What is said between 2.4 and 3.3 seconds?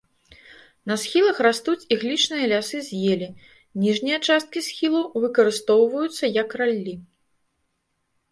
лясы з елі,